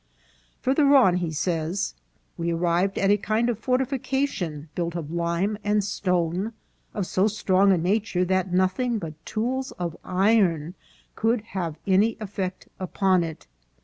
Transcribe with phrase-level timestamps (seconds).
[0.63, 1.93] Farther on he says,"
[2.35, 6.53] We arrived at a kind of fortifi cation, built of lime and stone,
[6.95, 10.73] of so strong a nature that nothing but tools of iron
[11.13, 13.45] could nave any effect upon it.